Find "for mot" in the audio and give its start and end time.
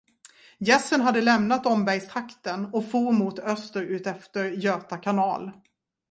2.85-3.39